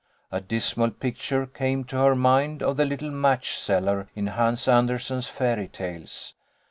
A 0.31 0.41
dismal 0.41 0.89
picture 0.89 1.45
came 1.45 1.83
to 1.83 1.97
her 1.97 2.15
mind 2.15 2.63
of 2.63 2.75
the 2.75 2.85
little 2.85 3.11
match 3.11 3.55
seller 3.55 4.09
in 4.15 4.25
Hans 4.25 4.67
Andersen's 4.67 5.27
fairy 5.27 5.67
tales. 5.67 6.33